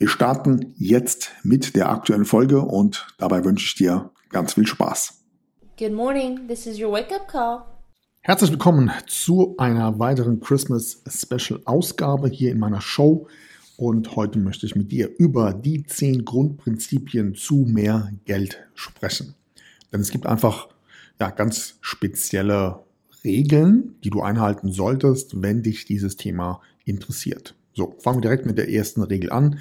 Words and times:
Wir 0.00 0.06
starten 0.06 0.74
jetzt 0.76 1.32
mit 1.42 1.74
der 1.74 1.90
aktuellen 1.90 2.24
Folge 2.24 2.60
und 2.60 3.08
dabei 3.18 3.44
wünsche 3.44 3.64
ich 3.64 3.74
dir 3.74 4.12
ganz 4.28 4.54
viel 4.54 4.64
Spaß. 4.64 5.24
Good 5.76 5.92
morning, 5.92 6.46
this 6.46 6.66
is 6.68 6.80
your 6.80 6.92
wake 6.92 7.12
up 7.12 7.26
call. 7.26 7.64
Herzlich 8.20 8.52
willkommen 8.52 8.92
zu 9.08 9.56
einer 9.58 9.98
weiteren 9.98 10.38
Christmas 10.38 11.02
Special 11.08 11.60
Ausgabe 11.64 12.28
hier 12.28 12.52
in 12.52 12.60
meiner 12.60 12.80
Show. 12.80 13.26
Und 13.76 14.14
heute 14.14 14.38
möchte 14.38 14.66
ich 14.66 14.76
mit 14.76 14.92
dir 14.92 15.10
über 15.18 15.52
die 15.52 15.82
zehn 15.82 16.24
Grundprinzipien 16.24 17.34
zu 17.34 17.66
mehr 17.66 18.12
Geld 18.24 18.68
sprechen. 18.74 19.34
Denn 19.92 20.00
es 20.00 20.12
gibt 20.12 20.26
einfach 20.26 20.68
ja, 21.18 21.30
ganz 21.30 21.76
spezielle 21.80 22.84
Regeln, 23.24 23.96
die 24.04 24.10
du 24.10 24.22
einhalten 24.22 24.70
solltest, 24.70 25.42
wenn 25.42 25.64
dich 25.64 25.86
dieses 25.86 26.14
Thema 26.14 26.60
interessiert. 26.84 27.56
So, 27.74 27.96
fangen 27.98 28.18
wir 28.18 28.22
direkt 28.22 28.46
mit 28.46 28.58
der 28.58 28.70
ersten 28.70 29.02
Regel 29.02 29.32
an. 29.32 29.58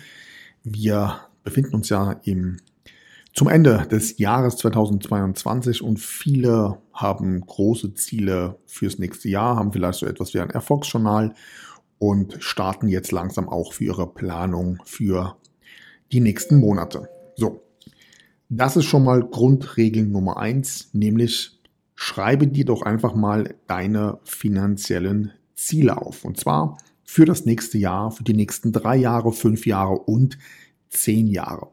Wir 0.70 1.22
befinden 1.44 1.76
uns 1.76 1.88
ja 1.88 2.20
im, 2.24 2.58
zum 3.34 3.48
Ende 3.48 3.88
des 3.90 4.18
Jahres 4.18 4.58
2022 4.58 5.82
und 5.82 5.98
viele 5.98 6.80
haben 6.92 7.40
große 7.40 7.94
Ziele 7.94 8.60
fürs 8.66 9.00
nächste 9.00 9.30
Jahr, 9.30 9.56
haben 9.56 9.72
vielleicht 9.72 10.00
so 10.00 10.06
etwas 10.06 10.34
wie 10.34 10.42
ein 10.42 10.50
Erfolgsjournal 10.50 11.34
und 12.00 12.36
starten 12.44 12.90
jetzt 12.90 13.14
langsam 13.14 13.48
auch 13.48 13.72
für 13.72 13.86
ihre 13.86 14.14
Planung 14.14 14.80
für 14.84 15.38
die 16.12 16.20
nächsten 16.20 16.60
Monate. 16.60 17.08
So, 17.38 17.64
das 18.50 18.76
ist 18.76 18.86
schon 18.86 19.06
mal 19.06 19.22
Grundregel 19.24 20.06
Nummer 20.06 20.36
eins, 20.36 20.90
nämlich 20.92 21.62
schreibe 21.96 22.46
dir 22.46 22.66
doch 22.66 22.82
einfach 22.82 23.16
mal 23.16 23.56
deine 23.68 24.20
finanziellen 24.26 25.32
Ziele 25.56 25.98
auf. 25.98 26.26
Und 26.26 26.38
zwar 26.38 26.78
für 27.10 27.26
das 27.26 27.46
nächste 27.46 27.78
Jahr, 27.78 28.12
für 28.12 28.26
die 28.26 28.34
nächsten 28.34 28.74
drei 28.74 28.98
Jahre, 28.98 29.32
fünf 29.32 29.66
Jahre 29.66 29.98
und 29.98 30.38
zehn 30.90 31.28
Jahre. 31.28 31.70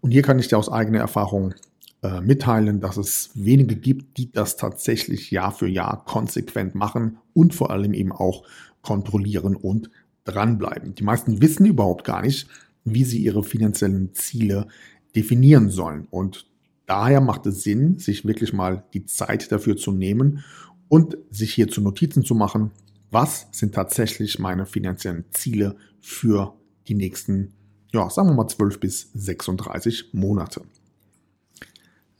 Und 0.00 0.10
hier 0.10 0.22
kann 0.22 0.38
ich 0.38 0.48
dir 0.48 0.56
aus 0.56 0.70
eigener 0.70 1.00
Erfahrung 1.00 1.54
äh, 2.02 2.22
mitteilen, 2.22 2.80
dass 2.80 2.96
es 2.96 3.30
wenige 3.34 3.76
gibt, 3.76 4.16
die 4.16 4.32
das 4.32 4.56
tatsächlich 4.56 5.30
Jahr 5.30 5.52
für 5.52 5.68
Jahr 5.68 6.02
konsequent 6.06 6.74
machen 6.74 7.18
und 7.34 7.54
vor 7.54 7.70
allem 7.70 7.92
eben 7.92 8.10
auch 8.10 8.42
kontrollieren 8.80 9.54
und 9.54 9.90
dranbleiben. 10.24 10.94
Die 10.94 11.04
meisten 11.04 11.42
wissen 11.42 11.66
überhaupt 11.66 12.04
gar 12.04 12.22
nicht, 12.22 12.48
wie 12.84 13.04
sie 13.04 13.18
ihre 13.18 13.44
finanziellen 13.44 14.14
Ziele 14.14 14.66
definieren 15.14 15.68
sollen. 15.68 16.06
Und 16.10 16.46
daher 16.86 17.20
macht 17.20 17.44
es 17.46 17.62
Sinn, 17.62 17.98
sich 17.98 18.24
wirklich 18.24 18.54
mal 18.54 18.82
die 18.94 19.04
Zeit 19.04 19.52
dafür 19.52 19.76
zu 19.76 19.92
nehmen 19.92 20.42
und 20.88 21.18
sich 21.30 21.52
hier 21.52 21.68
zu 21.68 21.82
Notizen 21.82 22.24
zu 22.24 22.34
machen, 22.34 22.70
was 23.10 23.48
sind 23.50 23.74
tatsächlich 23.74 24.38
meine 24.38 24.66
finanziellen 24.66 25.24
Ziele 25.30 25.74
für 26.00 26.54
die 26.88 26.94
nächsten, 26.94 27.52
ja, 27.92 28.08
sagen 28.10 28.28
wir 28.28 28.34
mal 28.34 28.48
12 28.48 28.80
bis 28.80 29.10
36 29.14 30.10
Monate. 30.12 30.62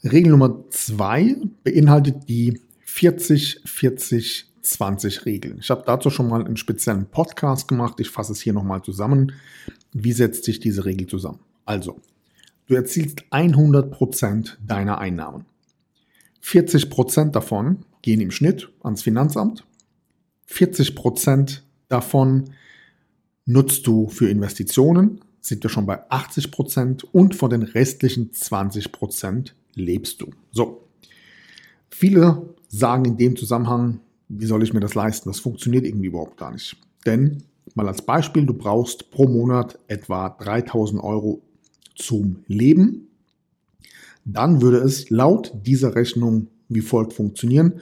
Regel 0.03 0.33
Nummer 0.33 0.65
zwei 0.71 1.37
beinhaltet 1.63 2.27
die 2.29 2.61
40-40-20 2.87 5.27
Regeln. 5.27 5.59
Ich 5.61 5.71
habe 5.71 5.85
dazu 5.87 6.11
schon 6.11 6.29
mal 6.29 6.45
einen 6.45 6.57
speziellen 6.57 7.07
Podcast 7.07 7.69
gemacht. 7.69 8.01
Ich 8.01 8.11
fasse 8.11 8.33
es 8.33 8.41
hier 8.41 8.53
nochmal 8.53 8.83
zusammen. 8.83 9.31
Wie 9.93 10.11
setzt 10.13 10.43
sich 10.45 10.59
diese 10.61 10.87
Regel 10.87 11.07
zusammen? 11.07 11.39
Also, 11.67 12.01
du 12.67 12.75
erzielst 12.75 13.23
100% 13.31 14.57
deiner 14.67 14.99
Einnahmen. 14.99 15.45
40% 16.43 17.33
davon 17.33 17.85
gehen 18.03 18.21
im 18.21 18.31
Schnitt 18.31 18.71
ans 18.83 19.03
Finanzamt 19.03 19.65
40 20.51 20.97
Prozent 20.97 21.63
davon 21.89 22.51
nutzt 23.47 23.87
du 23.87 24.09
für 24.09 24.29
Investitionen, 24.29 25.21
sind 25.41 25.63
wir 25.63 25.71
schon 25.71 25.87
bei 25.87 26.11
80 26.11 26.51
Prozent 26.51 27.05
und 27.15 27.35
von 27.35 27.51
den 27.51 27.63
restlichen 27.63 28.33
20 28.33 28.93
Prozent 28.93 29.55
lebst 29.75 30.21
du. 30.21 30.31
So. 30.51 30.85
Viele 31.89 32.55
sagen 32.69 33.05
in 33.05 33.17
dem 33.17 33.37
Zusammenhang, 33.37 34.01
wie 34.29 34.47
soll 34.47 34.63
ich 34.63 34.73
mir 34.73 34.81
das 34.81 34.95
leisten? 34.95 35.31
Das 35.31 35.41
funktioniert 35.41 35.85
irgendwie 35.85 36.09
überhaupt 36.09 36.37
gar 36.37 36.53
nicht. 36.53 36.77
Denn, 37.07 37.45
mal 37.75 37.89
als 37.89 38.03
Beispiel, 38.03 38.45
du 38.45 38.55
brauchst 38.55 39.11
pro 39.11 39.29
Monat 39.29 39.79
etwa 39.87 40.31
3000 40.31 41.03
Euro 41.03 41.43
zum 41.95 42.45
Leben. 42.49 43.09
Dann 44.25 44.61
würde 44.61 44.79
es 44.79 45.11
laut 45.11 45.53
dieser 45.65 45.95
Rechnung 45.95 46.49
wie 46.69 46.81
folgt 46.81 47.13
funktionieren. 47.13 47.81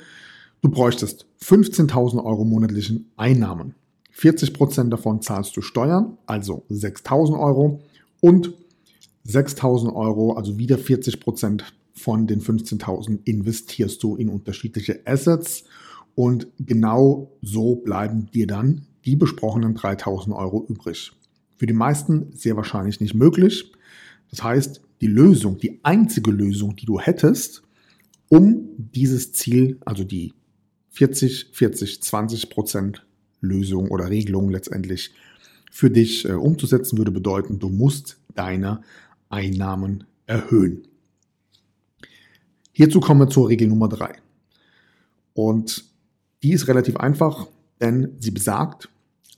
Du 0.61 0.71
bräuchtest 0.71 1.27
15.000 1.43 2.25
Euro 2.25 2.45
monatlichen 2.45 3.13
Einnahmen. 3.17 3.75
40% 4.17 4.89
davon 4.89 5.23
zahlst 5.23 5.57
du 5.57 5.63
Steuern, 5.63 6.19
also 6.27 6.65
6.000 6.69 7.39
Euro. 7.39 7.81
Und 8.21 8.55
6.000 9.27 9.95
Euro, 9.95 10.33
also 10.33 10.59
wieder 10.59 10.77
40% 10.77 11.63
von 11.93 12.27
den 12.27 12.41
15.000 12.41 13.21
investierst 13.25 14.03
du 14.03 14.17
in 14.17 14.29
unterschiedliche 14.29 15.01
Assets. 15.05 15.65
Und 16.17 16.49
genau 16.59 17.31
so 17.41 17.77
bleiben 17.77 18.29
dir 18.33 18.49
dann 18.49 18.87
die 19.05 19.15
besprochenen 19.15 19.77
3.000 19.77 20.35
Euro 20.35 20.67
übrig. 20.69 21.13
Für 21.57 21.67
die 21.67 21.73
meisten 21.73 22.33
sehr 22.33 22.57
wahrscheinlich 22.57 23.01
nicht 23.01 23.15
möglich. 23.15 23.73
Das 24.31 24.43
heißt, 24.43 24.81
die 25.01 25.07
Lösung, 25.07 25.59
die 25.59 25.79
einzige 25.85 26.33
Lösung, 26.33 26.75
die 26.75 26.87
du 26.87 26.99
hättest, 26.99 27.63
um 28.29 28.69
dieses 28.77 29.33
Ziel, 29.33 29.79
also 29.85 30.03
die 30.03 30.35
40, 30.99 31.51
40, 31.53 32.03
20 32.03 32.51
Prozent 32.51 33.07
Lösung 33.41 33.89
oder 33.89 34.11
Regelung 34.11 34.51
letztendlich 34.51 35.13
für 35.71 35.91
dich 35.91 36.29
äh, 36.29 36.33
umzusetzen, 36.33 36.99
würde 36.99 37.13
bedeuten, 37.13 37.61
du 37.61 37.69
musst 37.69 38.19
deine 38.35 38.83
Einnahmen 39.29 40.05
erhöhen. 40.27 40.89
Hierzu 42.73 42.99
kommen 42.99 43.21
wir 43.21 43.29
zur 43.29 43.49
Regel 43.49 43.69
Nummer 43.69 43.89
drei. 43.89 44.17
Und 45.35 45.85
die 46.43 46.51
ist 46.51 46.67
relativ 46.67 46.97
einfach, 46.97 47.47
denn 47.81 48.17
sie 48.19 48.33
besagt, 48.33 48.89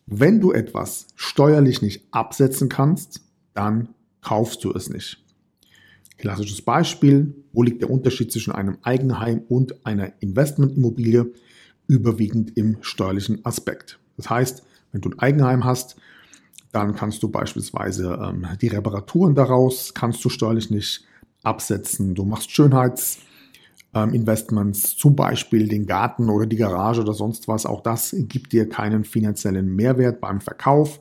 wenn 0.06 0.40
du 0.40 0.52
etwas 0.52 1.08
steuerlich 1.14 1.82
nicht 1.82 2.04
absetzen 2.10 2.70
kannst, 2.70 3.20
dann 3.52 3.90
kaufst 4.22 4.64
du 4.64 4.72
es 4.72 4.88
nicht. 4.88 5.22
Klassisches 6.16 6.62
Beispiel, 6.62 7.34
wo 7.52 7.62
liegt 7.62 7.82
der 7.82 7.90
Unterschied 7.90 8.32
zwischen 8.32 8.52
einem 8.52 8.78
Eigenheim 8.80 9.42
und 9.46 9.84
einer 9.84 10.14
Investmentimmobilie? 10.20 11.30
Überwiegend 11.90 12.56
im 12.56 12.78
steuerlichen 12.82 13.44
Aspekt. 13.44 13.98
Das 14.16 14.30
heißt, 14.30 14.62
wenn 14.92 15.00
du 15.00 15.10
ein 15.10 15.18
Eigenheim 15.18 15.64
hast, 15.64 15.96
dann 16.70 16.94
kannst 16.94 17.24
du 17.24 17.28
beispielsweise 17.28 18.16
ähm, 18.22 18.46
die 18.60 18.68
Reparaturen 18.68 19.34
daraus, 19.34 19.92
kannst 19.92 20.24
du 20.24 20.28
steuerlich 20.28 20.70
nicht 20.70 21.04
absetzen. 21.42 22.14
Du 22.14 22.24
machst 22.24 22.52
Schönheitsinvestments, 22.52 24.92
ähm, 24.92 24.98
zum 24.98 25.16
Beispiel 25.16 25.66
den 25.66 25.86
Garten 25.86 26.28
oder 26.28 26.46
die 26.46 26.56
Garage 26.56 27.00
oder 27.00 27.14
sonst 27.14 27.48
was. 27.48 27.66
Auch 27.66 27.82
das 27.82 28.14
gibt 28.16 28.52
dir 28.52 28.68
keinen 28.68 29.02
finanziellen 29.02 29.74
Mehrwert 29.74 30.20
beim 30.20 30.40
Verkauf. 30.40 31.00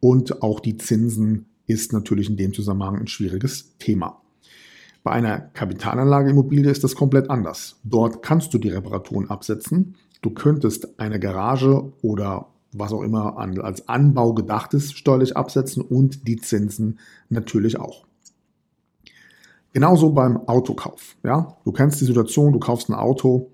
Und 0.00 0.42
auch 0.42 0.60
die 0.60 0.76
Zinsen 0.76 1.46
ist 1.66 1.94
natürlich 1.94 2.28
in 2.28 2.36
dem 2.36 2.52
Zusammenhang 2.52 2.98
ein 2.98 3.06
schwieriges 3.06 3.78
Thema. 3.78 4.20
Bei 5.04 5.12
einer 5.12 5.38
Kapitalanlageimmobilie 5.38 6.70
ist 6.70 6.82
das 6.82 6.94
komplett 6.94 7.28
anders. 7.28 7.78
Dort 7.84 8.22
kannst 8.22 8.54
du 8.54 8.58
die 8.58 8.70
Reparaturen 8.70 9.28
absetzen. 9.28 9.96
Du 10.22 10.30
könntest 10.30 10.98
eine 10.98 11.20
Garage 11.20 11.92
oder 12.00 12.48
was 12.72 12.90
auch 12.90 13.02
immer 13.02 13.36
als 13.36 13.86
Anbau 13.86 14.32
gedacht 14.32 14.72
ist, 14.72 14.96
steuerlich 14.96 15.36
absetzen 15.36 15.82
und 15.82 16.26
die 16.26 16.36
Zinsen 16.36 16.98
natürlich 17.28 17.78
auch. 17.78 18.06
Genauso 19.74 20.10
beim 20.12 20.38
Autokauf. 20.48 21.16
Ja? 21.22 21.58
Du 21.64 21.72
kennst 21.72 22.00
die 22.00 22.06
Situation, 22.06 22.54
du 22.54 22.58
kaufst 22.58 22.88
ein 22.88 22.94
Auto, 22.94 23.50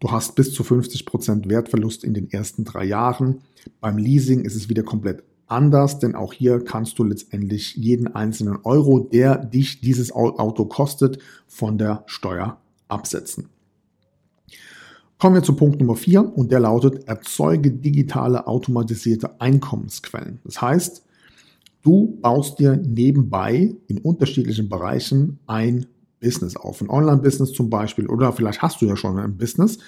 du 0.00 0.10
hast 0.10 0.34
bis 0.34 0.52
zu 0.52 0.64
50% 0.64 1.48
Wertverlust 1.48 2.02
in 2.02 2.12
den 2.12 2.28
ersten 2.28 2.64
drei 2.64 2.84
Jahren. 2.84 3.42
Beim 3.80 3.98
Leasing 3.98 4.40
ist 4.40 4.56
es 4.56 4.68
wieder 4.68 4.82
komplett 4.82 5.22
anders, 5.50 5.98
denn 5.98 6.14
auch 6.14 6.32
hier 6.32 6.62
kannst 6.64 6.98
du 6.98 7.04
letztendlich 7.04 7.76
jeden 7.76 8.14
einzelnen 8.14 8.58
Euro, 8.64 9.00
der 9.00 9.36
dich 9.36 9.80
dieses 9.80 10.12
Auto 10.12 10.64
kostet, 10.66 11.18
von 11.46 11.78
der 11.78 12.04
Steuer 12.06 12.58
absetzen. 12.88 13.48
Kommen 15.18 15.34
wir 15.34 15.42
zu 15.42 15.54
Punkt 15.54 15.80
Nummer 15.80 15.96
vier 15.96 16.36
und 16.36 16.52
der 16.52 16.60
lautet, 16.60 17.08
erzeuge 17.08 17.72
digitale 17.72 18.46
automatisierte 18.46 19.40
Einkommensquellen. 19.40 20.40
Das 20.44 20.62
heißt, 20.62 21.02
Du 21.82 22.18
baust 22.20 22.58
dir 22.58 22.76
nebenbei 22.76 23.74
in 23.86 23.98
unterschiedlichen 23.98 24.68
Bereichen 24.68 25.38
ein 25.46 25.86
Business 26.20 26.56
auf. 26.56 26.80
Ein 26.82 26.90
Online-Business 26.90 27.52
zum 27.52 27.70
Beispiel 27.70 28.06
oder 28.08 28.32
vielleicht 28.32 28.62
hast 28.62 28.82
du 28.82 28.86
ja 28.86 28.96
schon 28.96 29.18
ein 29.18 29.36
Business. 29.36 29.78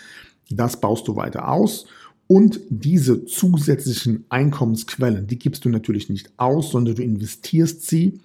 Das 0.49 0.81
baust 0.81 1.09
du 1.09 1.17
weiter 1.17 1.49
aus. 1.49 1.87
Und 2.31 2.61
diese 2.69 3.25
zusätzlichen 3.25 4.25
Einkommensquellen, 4.29 5.27
die 5.27 5.37
gibst 5.37 5.65
du 5.65 5.69
natürlich 5.69 6.09
nicht 6.11 6.31
aus, 6.37 6.71
sondern 6.71 6.95
du 6.95 7.03
investierst 7.03 7.89
sie, 7.89 8.21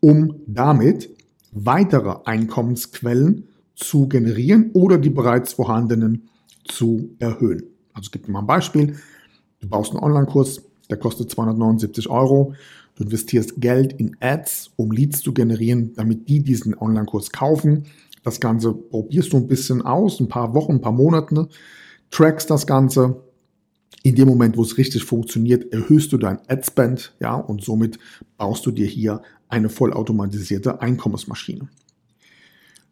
um 0.00 0.36
damit 0.46 1.10
weitere 1.52 2.16
Einkommensquellen 2.24 3.48
zu 3.74 4.08
generieren 4.08 4.70
oder 4.72 4.96
die 4.96 5.10
bereits 5.10 5.52
vorhandenen 5.52 6.30
zu 6.64 7.10
erhöhen. 7.18 7.64
Also 7.92 8.06
es 8.06 8.10
gibt 8.10 8.30
mal 8.30 8.38
ein 8.38 8.46
Beispiel. 8.46 8.96
Du 9.60 9.68
baust 9.68 9.90
einen 9.90 10.02
Online-Kurs, 10.02 10.62
der 10.88 10.96
kostet 10.96 11.30
279 11.30 12.08
Euro. 12.08 12.54
Du 12.94 13.04
investierst 13.04 13.60
Geld 13.60 13.92
in 13.92 14.16
Ads, 14.20 14.70
um 14.76 14.90
Leads 14.90 15.20
zu 15.20 15.34
generieren, 15.34 15.92
damit 15.96 16.30
die 16.30 16.42
diesen 16.42 16.74
Online-Kurs 16.78 17.30
kaufen. 17.30 17.84
Das 18.24 18.40
Ganze 18.40 18.72
probierst 18.72 19.34
du 19.34 19.36
ein 19.36 19.48
bisschen 19.48 19.82
aus, 19.82 20.18
ein 20.18 20.28
paar 20.28 20.54
Wochen, 20.54 20.76
ein 20.76 20.80
paar 20.80 20.92
Monate, 20.92 21.50
trackst 22.10 22.48
das 22.48 22.66
Ganze. 22.66 23.20
In 24.02 24.14
dem 24.14 24.28
Moment, 24.28 24.56
wo 24.56 24.62
es 24.62 24.78
richtig 24.78 25.04
funktioniert, 25.04 25.72
erhöhst 25.72 26.12
du 26.12 26.16
dein 26.16 26.38
Ad-Spend, 26.48 27.14
ja, 27.20 27.34
und 27.34 27.62
somit 27.62 27.98
baust 28.38 28.64
du 28.64 28.70
dir 28.70 28.86
hier 28.86 29.22
eine 29.48 29.68
vollautomatisierte 29.68 30.80
Einkommensmaschine. 30.80 31.68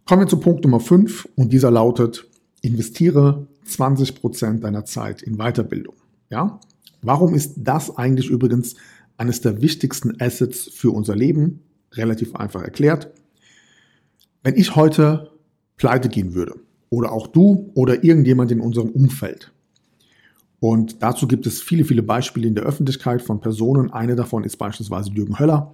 Kommen 0.04 0.22
wir 0.22 0.28
zu 0.28 0.38
Punkt 0.38 0.64
Nummer 0.64 0.80
5 0.80 1.28
und 1.34 1.52
dieser 1.52 1.70
lautet, 1.70 2.28
investiere 2.60 3.46
20% 3.66 4.60
deiner 4.60 4.84
Zeit 4.84 5.22
in 5.22 5.36
Weiterbildung. 5.36 5.94
Ja? 6.30 6.60
Warum 7.02 7.34
ist 7.34 7.54
das 7.56 7.96
eigentlich 7.96 8.28
übrigens 8.28 8.74
eines 9.16 9.40
der 9.40 9.62
wichtigsten 9.62 10.20
Assets 10.20 10.70
für 10.72 10.90
unser 10.90 11.14
Leben? 11.14 11.60
Relativ 11.92 12.34
einfach 12.34 12.62
erklärt. 12.62 13.10
Wenn 14.42 14.56
ich 14.56 14.76
heute 14.76 15.30
pleite 15.76 16.08
gehen 16.08 16.34
würde, 16.34 16.54
oder 16.90 17.12
auch 17.12 17.26
du 17.26 17.70
oder 17.74 18.02
irgendjemand 18.02 18.50
in 18.50 18.60
unserem 18.60 18.90
Umfeld, 18.90 19.52
und 20.60 21.02
dazu 21.02 21.28
gibt 21.28 21.46
es 21.46 21.62
viele, 21.62 21.84
viele 21.84 22.02
Beispiele 22.02 22.48
in 22.48 22.54
der 22.54 22.64
Öffentlichkeit 22.64 23.22
von 23.22 23.40
Personen. 23.40 23.92
Eine 23.92 24.16
davon 24.16 24.44
ist 24.44 24.56
beispielsweise 24.56 25.10
Jürgen 25.10 25.38
Höller, 25.38 25.72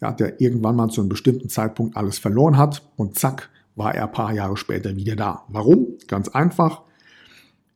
ja, 0.00 0.12
der 0.12 0.40
irgendwann 0.40 0.76
mal 0.76 0.88
zu 0.88 1.00
einem 1.00 1.08
bestimmten 1.08 1.48
Zeitpunkt 1.48 1.96
alles 1.96 2.18
verloren 2.18 2.56
hat 2.56 2.82
und 2.96 3.16
zack, 3.16 3.50
war 3.76 3.94
er 3.94 4.04
ein 4.04 4.12
paar 4.12 4.32
Jahre 4.32 4.56
später 4.56 4.96
wieder 4.96 5.16
da. 5.16 5.44
Warum? 5.48 5.86
Ganz 6.08 6.28
einfach. 6.28 6.82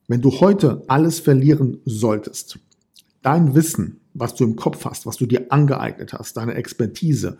Wenn 0.08 0.20
du 0.20 0.31
heute 0.40 0.82
alles 0.88 1.20
verlieren 1.20 1.78
solltest, 1.84 2.58
dein 3.22 3.54
Wissen, 3.54 4.00
was 4.14 4.34
du 4.34 4.44
im 4.44 4.56
Kopf 4.56 4.84
hast, 4.84 5.06
was 5.06 5.16
du 5.16 5.26
dir 5.26 5.46
angeeignet 5.50 6.12
hast, 6.12 6.37
deine 6.37 6.54
Expertise, 6.54 7.38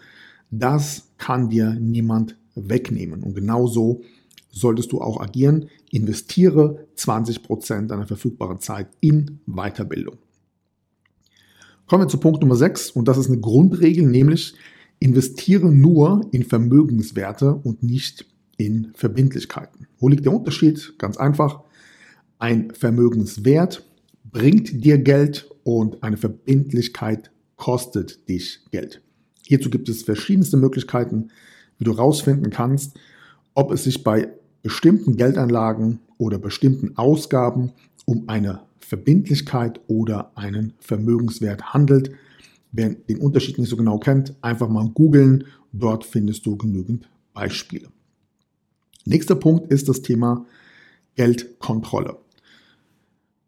das 0.51 1.09
kann 1.19 1.49
dir 1.49 1.75
niemand 1.75 2.37
wegnehmen. 2.55 3.23
Und 3.23 3.35
genauso 3.35 4.03
solltest 4.51 4.93
du 4.93 5.01
auch 5.01 5.21
agieren. 5.21 5.69
Investiere 5.91 6.87
20% 6.97 7.87
deiner 7.87 8.07
verfügbaren 8.07 8.61
Zeit 8.61 8.89
in 9.01 9.41
Weiterbildung. 9.47 10.19
Kommen 11.87 12.05
wir 12.05 12.09
zu 12.09 12.19
Punkt 12.19 12.43
Nummer 12.43 12.57
6 12.57 12.91
und 12.91 13.09
das 13.09 13.17
ist 13.17 13.29
eine 13.29 13.41
Grundregel, 13.41 14.07
nämlich 14.07 14.55
investiere 14.99 15.73
nur 15.73 16.29
in 16.33 16.45
Vermögenswerte 16.45 17.55
und 17.55 17.83
nicht 17.83 18.27
in 18.59 18.93
Verbindlichkeiten. 18.95 19.87
Wo 19.99 20.09
liegt 20.09 20.25
der 20.27 20.35
Unterschied? 20.35 20.95
Ganz 20.99 21.17
einfach. 21.17 21.63
Ein 22.39 22.73
Vermögenswert 22.73 23.87
bringt 24.25 24.85
dir 24.85 24.99
Geld 24.99 25.51
und 25.63 26.03
eine 26.03 26.17
Verbindlichkeit 26.17 27.31
kostet 27.57 28.29
dich 28.29 28.61
Geld. 28.71 29.03
Hierzu 29.47 29.71
gibt 29.71 29.89
es 29.89 30.03
verschiedenste 30.03 30.57
Möglichkeiten, 30.57 31.29
wie 31.79 31.85
du 31.85 31.97
herausfinden 31.97 32.51
kannst, 32.51 32.99
ob 33.55 33.73
es 33.73 33.85
sich 33.85 34.05
bei 34.05 34.29
bestimmten 34.63 35.17
Geldanlagen 35.17 36.01
oder 36.19 36.39
bestimmten 36.39 36.97
Ausgaben 36.97 37.73
um 38.05 38.29
eine 38.29 38.61
Verbindlichkeit 38.81 39.81
oder 39.87 40.33
einen 40.35 40.73
Vermögenswert 40.81 41.75
handelt. 41.75 42.11
Wer 42.73 42.91
den 42.91 43.21
Unterschied 43.21 43.59
nicht 43.59 43.69
so 43.69 43.77
genau 43.77 43.99
kennt, 43.99 44.35
einfach 44.41 44.69
mal 44.69 44.89
googeln. 44.89 45.45
Dort 45.73 46.05
findest 46.05 46.47
du 46.47 46.57
genügend 46.57 47.09
Beispiele. 47.35 47.89
Nächster 49.05 49.35
Punkt 49.35 49.71
ist 49.73 49.89
das 49.89 50.03
Thema 50.03 50.47
Geldkontrolle. 51.15 52.19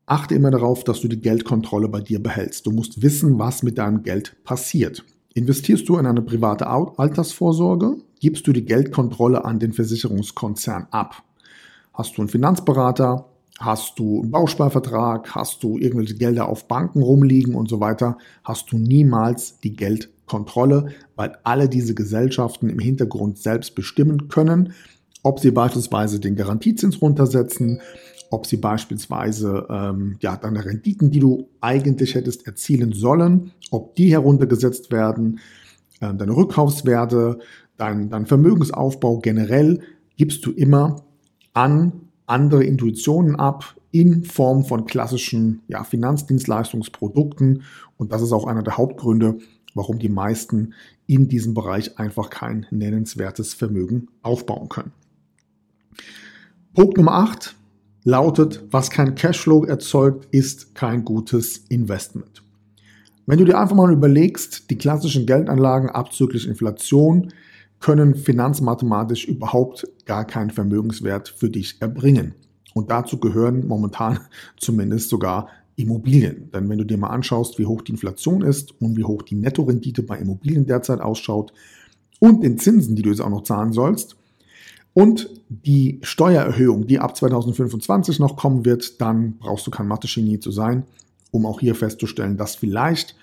Achte 0.06 0.34
immer 0.34 0.50
darauf, 0.50 0.84
dass 0.84 1.00
du 1.00 1.08
die 1.08 1.20
Geldkontrolle 1.20 1.88
bei 1.88 2.00
dir 2.00 2.22
behältst. 2.22 2.66
Du 2.66 2.72
musst 2.72 3.02
wissen, 3.02 3.38
was 3.38 3.62
mit 3.62 3.78
deinem 3.78 4.02
Geld 4.02 4.36
passiert. 4.42 5.04
Investierst 5.34 5.88
du 5.88 5.96
in 5.96 6.06
eine 6.06 6.22
private 6.22 6.66
Altersvorsorge, 6.66 7.96
gibst 8.18 8.46
du 8.46 8.52
die 8.52 8.64
Geldkontrolle 8.64 9.44
an 9.44 9.60
den 9.60 9.72
Versicherungskonzern 9.72 10.88
ab. 10.90 11.22
Hast 11.94 12.16
du 12.16 12.22
einen 12.22 12.28
Finanzberater, 12.28 13.26
hast 13.60 13.98
du 13.98 14.22
einen 14.22 14.30
Bausparvertrag, 14.30 15.34
hast 15.34 15.62
du 15.62 15.78
irgendwelche 15.78 16.16
Gelder 16.16 16.48
auf 16.48 16.66
Banken 16.66 17.02
rumliegen 17.02 17.54
und 17.54 17.68
so 17.68 17.78
weiter, 17.78 18.18
hast 18.42 18.72
du 18.72 18.78
niemals 18.78 19.60
die 19.60 19.76
Geldkontrolle, 19.76 20.88
weil 21.14 21.36
alle 21.44 21.68
diese 21.68 21.94
Gesellschaften 21.94 22.68
im 22.68 22.78
Hintergrund 22.80 23.38
selbst 23.38 23.74
bestimmen 23.74 24.28
können, 24.28 24.72
ob 25.22 25.38
sie 25.38 25.50
beispielsweise 25.50 26.18
den 26.18 26.34
Garantiezins 26.34 27.00
runtersetzen, 27.02 27.80
ob 28.30 28.46
sie 28.46 28.56
beispielsweise 28.56 29.66
ähm, 29.68 30.16
ja, 30.20 30.36
deine 30.36 30.64
Renditen, 30.64 31.10
die 31.10 31.18
du 31.18 31.48
eigentlich 31.60 32.14
hättest 32.14 32.46
erzielen 32.46 32.92
sollen, 32.92 33.52
ob 33.70 33.96
die 33.96 34.10
heruntergesetzt 34.10 34.92
werden, 34.92 35.40
äh, 36.00 36.14
deine 36.14 36.34
Rückkaufswerte, 36.34 37.40
dein, 37.76 38.08
dein 38.08 38.26
Vermögensaufbau 38.26 39.18
generell 39.18 39.80
gibst 40.16 40.46
du 40.46 40.52
immer 40.52 41.04
an 41.52 41.92
andere 42.26 42.64
Intuitionen 42.64 43.34
ab 43.36 43.74
in 43.90 44.24
Form 44.24 44.64
von 44.64 44.86
klassischen 44.86 45.62
ja, 45.66 45.82
Finanzdienstleistungsprodukten. 45.82 47.64
Und 47.96 48.12
das 48.12 48.22
ist 48.22 48.32
auch 48.32 48.46
einer 48.46 48.62
der 48.62 48.76
Hauptgründe, 48.76 49.38
warum 49.74 49.98
die 49.98 50.08
meisten 50.08 50.74
in 51.06 51.28
diesem 51.28 51.54
Bereich 51.54 51.98
einfach 51.98 52.30
kein 52.30 52.66
nennenswertes 52.70 53.54
Vermögen 53.54 54.08
aufbauen 54.22 54.68
können. 54.68 54.92
Punkt 56.74 56.96
Nummer 56.96 57.14
8 57.14 57.56
lautet, 58.04 58.64
was 58.70 58.90
kein 58.90 59.14
Cashflow 59.14 59.64
erzeugt, 59.64 60.28
ist 60.32 60.74
kein 60.74 61.04
gutes 61.04 61.58
Investment. 61.68 62.42
Wenn 63.26 63.38
du 63.38 63.44
dir 63.44 63.58
einfach 63.58 63.76
mal 63.76 63.92
überlegst, 63.92 64.70
die 64.70 64.78
klassischen 64.78 65.26
Geldanlagen 65.26 65.90
abzüglich 65.90 66.48
Inflation 66.48 67.32
können 67.78 68.14
finanzmathematisch 68.14 69.26
überhaupt 69.26 69.86
gar 70.04 70.26
keinen 70.26 70.50
Vermögenswert 70.50 71.28
für 71.28 71.48
dich 71.48 71.80
erbringen. 71.80 72.34
Und 72.74 72.90
dazu 72.90 73.18
gehören 73.18 73.66
momentan 73.66 74.20
zumindest 74.56 75.08
sogar 75.08 75.48
Immobilien. 75.76 76.50
Denn 76.52 76.68
wenn 76.68 76.78
du 76.78 76.84
dir 76.84 76.98
mal 76.98 77.08
anschaust, 77.08 77.58
wie 77.58 77.66
hoch 77.66 77.82
die 77.82 77.92
Inflation 77.92 78.42
ist 78.42 78.80
und 78.80 78.96
wie 78.96 79.04
hoch 79.04 79.22
die 79.22 79.34
Nettorendite 79.34 80.02
bei 80.02 80.18
Immobilien 80.18 80.66
derzeit 80.66 81.00
ausschaut 81.00 81.52
und 82.18 82.44
den 82.44 82.58
Zinsen, 82.58 82.96
die 82.96 83.02
du 83.02 83.10
jetzt 83.10 83.20
auch 83.20 83.30
noch 83.30 83.44
zahlen 83.44 83.72
sollst, 83.72 84.16
und 84.92 85.30
die 85.48 86.00
Steuererhöhung, 86.02 86.86
die 86.86 86.98
ab 86.98 87.16
2025 87.16 88.18
noch 88.18 88.36
kommen 88.36 88.64
wird, 88.64 89.00
dann 89.00 89.38
brauchst 89.38 89.66
du 89.66 89.70
kein 89.70 89.88
Mathe-Genie 89.88 90.40
zu 90.40 90.50
sein, 90.50 90.84
um 91.30 91.46
auch 91.46 91.60
hier 91.60 91.74
festzustellen, 91.74 92.36
dass 92.36 92.56
vielleicht 92.56 93.14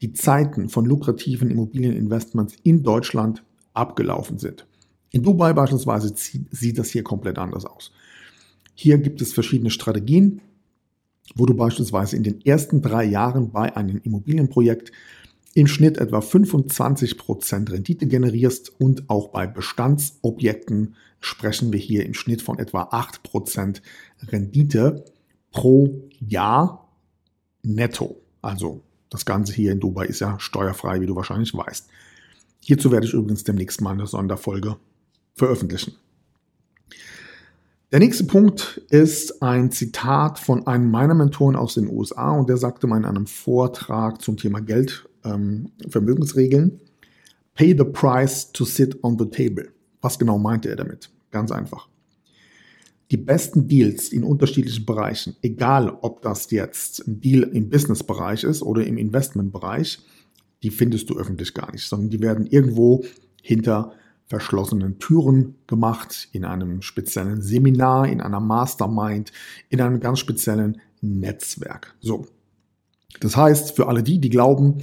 die 0.00 0.12
Zeiten 0.12 0.68
von 0.68 0.84
lukrativen 0.84 1.50
Immobilieninvestments 1.50 2.56
in 2.64 2.82
Deutschland 2.82 3.44
abgelaufen 3.72 4.38
sind. 4.38 4.66
In 5.12 5.22
Dubai 5.22 5.52
beispielsweise 5.52 6.12
sieht 6.16 6.78
das 6.78 6.90
hier 6.90 7.04
komplett 7.04 7.38
anders 7.38 7.64
aus. 7.64 7.92
Hier 8.74 8.98
gibt 8.98 9.20
es 9.22 9.32
verschiedene 9.32 9.70
Strategien, 9.70 10.40
wo 11.36 11.46
du 11.46 11.54
beispielsweise 11.54 12.16
in 12.16 12.24
den 12.24 12.40
ersten 12.44 12.82
drei 12.82 13.04
Jahren 13.04 13.50
bei 13.50 13.76
einem 13.76 14.00
Immobilienprojekt 14.02 14.90
im 15.54 15.66
Schnitt 15.66 15.98
etwa 15.98 16.20
25% 16.20 17.70
Rendite 17.70 18.06
generierst 18.06 18.80
und 18.80 19.08
auch 19.10 19.28
bei 19.28 19.46
Bestandsobjekten 19.46 20.94
sprechen 21.20 21.72
wir 21.72 21.78
hier 21.78 22.06
im 22.06 22.14
Schnitt 22.14 22.42
von 22.42 22.58
etwa 22.58 22.84
8% 22.84 23.82
Rendite 24.28 25.04
pro 25.50 26.08
Jahr 26.18 26.88
netto. 27.62 28.20
Also 28.40 28.82
das 29.10 29.26
Ganze 29.26 29.52
hier 29.52 29.72
in 29.72 29.80
Dubai 29.80 30.06
ist 30.06 30.20
ja 30.20 30.40
steuerfrei, 30.40 31.00
wie 31.00 31.06
du 31.06 31.14
wahrscheinlich 31.14 31.54
weißt. 31.54 31.88
Hierzu 32.60 32.90
werde 32.90 33.06
ich 33.06 33.12
übrigens 33.12 33.44
demnächst 33.44 33.80
mal 33.80 33.90
eine 33.90 34.06
Sonderfolge 34.06 34.76
veröffentlichen. 35.34 35.94
Der 37.90 37.98
nächste 37.98 38.24
Punkt 38.24 38.80
ist 38.88 39.42
ein 39.42 39.70
Zitat 39.70 40.38
von 40.38 40.66
einem 40.66 40.90
meiner 40.90 41.12
Mentoren 41.12 41.56
aus 41.56 41.74
den 41.74 41.90
USA 41.90 42.30
und 42.30 42.48
der 42.48 42.56
sagte 42.56 42.86
mal 42.86 42.96
in 42.96 43.04
einem 43.04 43.26
Vortrag 43.26 44.22
zum 44.22 44.38
Thema 44.38 44.60
Geld, 44.60 45.06
ähm, 45.24 45.70
Vermögensregeln, 45.88 46.80
Pay 47.54 47.76
the 47.76 47.84
price 47.84 48.50
to 48.52 48.64
sit 48.64 49.02
on 49.04 49.18
the 49.18 49.26
table. 49.26 49.68
Was 50.00 50.18
genau 50.18 50.38
meinte 50.38 50.70
er 50.70 50.76
damit? 50.76 51.10
Ganz 51.30 51.50
einfach. 51.50 51.88
Die 53.10 53.18
besten 53.18 53.68
Deals 53.68 54.08
in 54.08 54.24
unterschiedlichen 54.24 54.86
Bereichen, 54.86 55.36
egal 55.42 55.90
ob 56.00 56.22
das 56.22 56.50
jetzt 56.50 57.06
ein 57.06 57.20
Deal 57.20 57.42
im 57.42 57.68
Business-Bereich 57.68 58.42
ist 58.44 58.62
oder 58.62 58.86
im 58.86 58.96
Investment-Bereich, 58.96 59.98
die 60.62 60.70
findest 60.70 61.10
du 61.10 61.18
öffentlich 61.18 61.52
gar 61.52 61.70
nicht, 61.72 61.86
sondern 61.86 62.08
die 62.08 62.20
werden 62.20 62.46
irgendwo 62.46 63.04
hinter 63.42 63.92
verschlossenen 64.24 64.98
Türen 64.98 65.56
gemacht, 65.66 66.28
in 66.32 66.46
einem 66.46 66.80
speziellen 66.80 67.42
Seminar, 67.42 68.08
in 68.08 68.22
einer 68.22 68.40
Mastermind, 68.40 69.30
in 69.68 69.82
einem 69.82 70.00
ganz 70.00 70.20
speziellen 70.20 70.80
Netzwerk. 71.02 71.94
So. 72.00 72.26
Das 73.20 73.36
heißt, 73.36 73.76
für 73.76 73.88
alle 73.88 74.02
die, 74.02 74.18
die 74.18 74.30
glauben, 74.30 74.78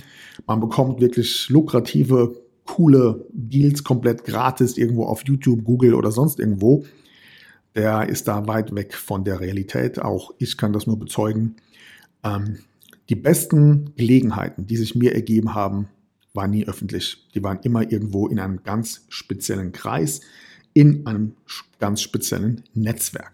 man 0.47 0.59
bekommt 0.59 1.01
wirklich 1.01 1.49
lukrative, 1.49 2.41
coole 2.65 3.25
Deals 3.33 3.83
komplett 3.83 4.23
gratis 4.23 4.77
irgendwo 4.77 5.05
auf 5.05 5.23
YouTube, 5.25 5.63
Google 5.63 5.93
oder 5.95 6.11
sonst 6.11 6.39
irgendwo, 6.39 6.85
der 7.75 8.07
ist 8.09 8.27
da 8.27 8.47
weit 8.47 8.73
weg 8.75 8.93
von 8.93 9.23
der 9.23 9.39
Realität. 9.39 9.99
Auch 9.99 10.31
ich 10.37 10.57
kann 10.57 10.73
das 10.73 10.87
nur 10.87 10.99
bezeugen. 10.99 11.55
Ähm, 12.23 12.59
die 13.09 13.15
besten 13.15 13.93
Gelegenheiten, 13.95 14.67
die 14.67 14.77
sich 14.77 14.95
mir 14.95 15.13
ergeben 15.15 15.55
haben, 15.55 15.87
waren 16.33 16.51
nie 16.51 16.67
öffentlich. 16.67 17.27
Die 17.33 17.43
waren 17.43 17.59
immer 17.63 17.91
irgendwo 17.91 18.27
in 18.27 18.39
einem 18.39 18.63
ganz 18.63 19.05
speziellen 19.09 19.71
Kreis, 19.71 20.21
in 20.73 21.07
einem 21.07 21.33
ganz 21.79 22.01
speziellen 22.01 22.63
Netzwerk. 22.73 23.31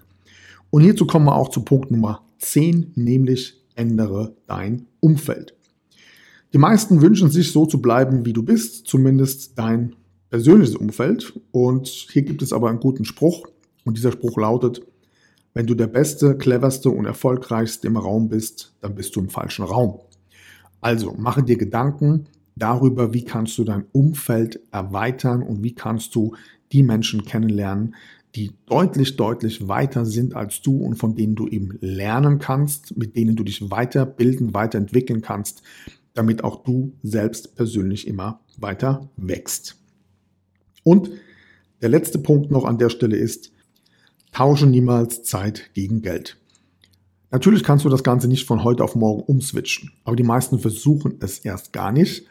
Und 0.69 0.83
hierzu 0.83 1.05
kommen 1.05 1.25
wir 1.25 1.35
auch 1.35 1.49
zu 1.49 1.63
Punkt 1.63 1.91
Nummer 1.91 2.23
10, 2.39 2.93
nämlich 2.95 3.64
ändere 3.75 4.35
dein 4.47 4.87
Umfeld. 4.99 5.55
Die 6.53 6.57
meisten 6.57 7.01
wünschen 7.01 7.29
sich 7.29 7.51
so 7.51 7.65
zu 7.65 7.81
bleiben, 7.81 8.25
wie 8.25 8.33
du 8.33 8.43
bist, 8.43 8.87
zumindest 8.87 9.57
dein 9.59 9.95
persönliches 10.29 10.75
Umfeld. 10.75 11.39
Und 11.51 11.87
hier 11.87 12.21
gibt 12.21 12.41
es 12.41 12.53
aber 12.53 12.69
einen 12.69 12.79
guten 12.79 13.05
Spruch. 13.05 13.47
Und 13.83 13.97
dieser 13.97 14.11
Spruch 14.11 14.37
lautet, 14.37 14.81
wenn 15.53 15.67
du 15.67 15.75
der 15.75 15.87
Beste, 15.87 16.37
cleverste 16.37 16.89
und 16.89 17.05
erfolgreichste 17.05 17.87
im 17.87 17.97
Raum 17.97 18.29
bist, 18.29 18.73
dann 18.81 18.95
bist 18.95 19.15
du 19.15 19.21
im 19.21 19.29
falschen 19.29 19.63
Raum. 19.63 19.99
Also 20.81 21.13
mache 21.17 21.43
dir 21.43 21.57
Gedanken 21.57 22.27
darüber, 22.55 23.13
wie 23.13 23.23
kannst 23.23 23.57
du 23.57 23.63
dein 23.63 23.85
Umfeld 23.91 24.59
erweitern 24.71 25.43
und 25.43 25.63
wie 25.63 25.73
kannst 25.73 26.15
du 26.15 26.35
die 26.75 26.83
Menschen 26.83 27.23
kennenlernen, 27.23 27.95
die 28.35 28.51
deutlich, 28.65 29.15
deutlich 29.15 29.69
weiter 29.69 30.05
sind 30.05 30.35
als 30.35 30.61
du 30.61 30.77
und 30.77 30.95
von 30.95 31.15
denen 31.15 31.35
du 31.35 31.47
eben 31.47 31.77
lernen 31.79 32.37
kannst, 32.37 32.97
mit 32.97 33.15
denen 33.15 33.37
du 33.37 33.45
dich 33.45 33.71
weiterbilden, 33.71 34.53
weiterentwickeln 34.53 35.21
kannst, 35.21 35.63
damit 36.13 36.43
auch 36.43 36.63
du 36.63 36.93
selbst 37.01 37.55
persönlich 37.55 38.07
immer 38.07 38.41
weiter 38.57 39.09
wächst. 39.15 39.77
Und 40.83 41.11
der 41.81 41.87
letzte 41.87 42.19
Punkt 42.19 42.51
noch 42.51 42.65
an 42.65 42.77
der 42.77 42.89
Stelle 42.89 43.15
ist, 43.15 43.53
Tausche 44.33 44.67
niemals 44.67 45.23
Zeit 45.23 45.69
gegen 45.73 46.01
Geld. 46.01 46.35
Natürlich 47.31 47.63
kannst 47.63 47.85
du 47.85 47.89
das 47.89 48.03
Ganze 48.03 48.27
nicht 48.27 48.45
von 48.45 48.65
heute 48.65 48.83
auf 48.83 48.93
morgen 48.93 49.21
umswitchen, 49.21 49.91
aber 50.03 50.17
die 50.17 50.23
meisten 50.23 50.59
versuchen 50.59 51.15
es 51.21 51.39
erst 51.39 51.71
gar 51.71 51.93
nicht, 51.93 52.27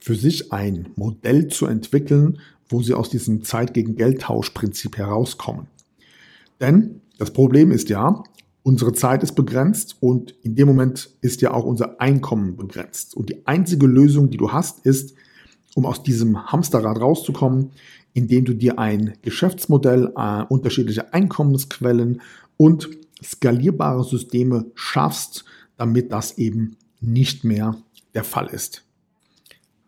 für 0.00 0.16
sich 0.16 0.52
ein 0.52 0.88
Modell 0.96 1.46
zu 1.46 1.66
entwickeln, 1.66 2.40
wo 2.74 2.82
sie 2.82 2.94
aus 2.94 3.08
diesem 3.08 3.44
Zeit 3.44 3.72
gegen 3.72 3.94
Geldtauschprinzip 3.94 4.98
herauskommen. 4.98 5.68
Denn 6.60 7.02
das 7.18 7.30
Problem 7.30 7.70
ist 7.70 7.88
ja, 7.88 8.24
unsere 8.64 8.92
Zeit 8.92 9.22
ist 9.22 9.36
begrenzt 9.36 9.96
und 10.00 10.34
in 10.42 10.56
dem 10.56 10.66
Moment 10.66 11.10
ist 11.20 11.40
ja 11.40 11.52
auch 11.52 11.64
unser 11.64 12.00
Einkommen 12.00 12.56
begrenzt. 12.56 13.16
Und 13.16 13.30
die 13.30 13.46
einzige 13.46 13.86
Lösung, 13.86 14.28
die 14.28 14.38
du 14.38 14.50
hast, 14.50 14.84
ist, 14.84 15.14
um 15.76 15.86
aus 15.86 16.02
diesem 16.02 16.50
Hamsterrad 16.50 17.00
rauszukommen, 17.00 17.70
indem 18.12 18.44
du 18.44 18.54
dir 18.54 18.76
ein 18.76 19.12
Geschäftsmodell, 19.22 20.12
äh, 20.16 20.42
unterschiedliche 20.48 21.14
Einkommensquellen 21.14 22.22
und 22.56 22.88
skalierbare 23.22 24.02
Systeme 24.02 24.66
schaffst, 24.74 25.44
damit 25.76 26.10
das 26.10 26.38
eben 26.38 26.76
nicht 27.00 27.44
mehr 27.44 27.76
der 28.14 28.24
Fall 28.24 28.48
ist. 28.48 28.82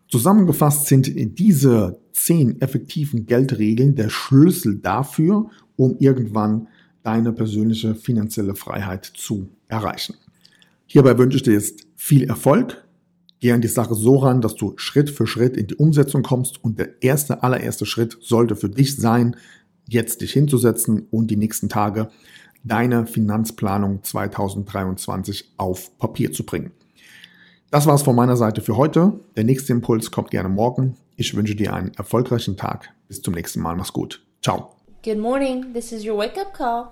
Zusammengefasst 0.07 0.87
sind 0.87 1.11
diese 1.37 1.99
zehn 2.17 2.61
effektiven 2.61 3.25
Geldregeln 3.25 3.95
der 3.95 4.09
Schlüssel 4.09 4.79
dafür, 4.79 5.49
um 5.75 5.97
irgendwann 5.99 6.67
deine 7.03 7.31
persönliche 7.31 7.95
finanzielle 7.95 8.55
Freiheit 8.55 9.05
zu 9.05 9.49
erreichen. 9.67 10.15
Hierbei 10.85 11.17
wünsche 11.17 11.37
ich 11.37 11.43
dir 11.43 11.53
jetzt 11.53 11.87
viel 11.95 12.23
Erfolg 12.23 12.83
Geh 13.39 13.51
an 13.51 13.61
die 13.61 13.67
Sache 13.67 13.93
so 13.93 14.17
ran, 14.17 14.41
dass 14.41 14.55
du 14.55 14.73
Schritt 14.77 15.11
für 15.11 15.27
Schritt 15.27 15.57
in 15.57 15.67
die 15.67 15.75
Umsetzung 15.75 16.23
kommst 16.23 16.63
und 16.63 16.79
der 16.79 17.01
erste, 17.03 17.43
allererste 17.43 17.85
Schritt 17.85 18.17
sollte 18.19 18.55
für 18.55 18.69
dich 18.69 18.95
sein, 18.95 19.35
jetzt 19.87 20.21
dich 20.21 20.33
hinzusetzen 20.33 21.07
und 21.11 21.29
die 21.29 21.37
nächsten 21.37 21.69
Tage 21.69 22.09
deine 22.63 23.05
Finanzplanung 23.05 24.03
2023 24.03 25.53
auf 25.57 25.95
Papier 25.99 26.31
zu 26.31 26.45
bringen. 26.45 26.71
Das 27.69 27.85
war's 27.85 28.01
von 28.01 28.15
meiner 28.15 28.37
Seite 28.37 28.61
für 28.61 28.75
heute. 28.75 29.19
Der 29.35 29.43
nächste 29.43 29.71
Impuls 29.73 30.09
kommt 30.09 30.31
gerne 30.31 30.49
morgen. 30.49 30.95
Ich 31.19 31.35
wünsche 31.35 31.55
dir 31.55 31.73
einen 31.73 31.91
erfolgreichen 31.95 32.57
Tag. 32.57 32.93
Bis 33.07 33.23
zum 33.23 33.33
nächsten 33.33 33.59
Mal. 33.59 33.75
Mach's 33.75 33.91
gut. 33.91 34.23
Ciao. 34.43 34.75
Good 35.03 35.17
morning. 35.17 35.73
This 35.73 35.91
is 35.91 36.05
your 36.05 36.15
wake 36.15 36.39
up 36.39 36.53
call. 36.53 36.89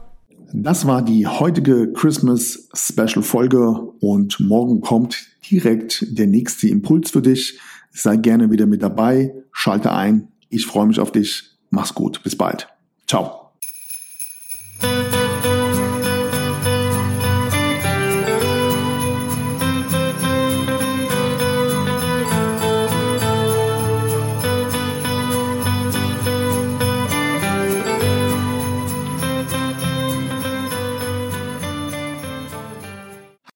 Das 0.52 0.88
war 0.88 1.04
die 1.04 1.28
heutige 1.28 1.94
Christmas 1.94 2.68
Special 2.74 3.22
Folge 3.22 3.70
und 4.00 4.40
morgen 4.40 4.82
kommt 4.82 5.28
direkt 5.50 6.06
der 6.10 6.26
nächste 6.26 6.68
Impuls 6.68 7.12
für 7.12 7.22
dich. 7.22 7.60
Sei 7.92 8.18
gerne 8.18 8.50
wieder 8.50 8.66
mit 8.66 8.82
dabei, 8.82 9.34
schalte 9.52 9.92
ein. 9.92 10.30
Ich 10.50 10.66
freue 10.66 10.88
mich 10.88 11.00
auf 11.00 11.12
dich. 11.12 11.52
Mach's 11.70 11.94
gut. 11.94 12.24
Bis 12.24 12.36
bald. 12.36 12.68
Ciao. 13.08 13.45